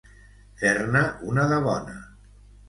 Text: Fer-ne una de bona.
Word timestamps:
Fer-ne 0.61 1.03
una 1.33 1.45
de 1.53 1.61
bona. 1.67 1.95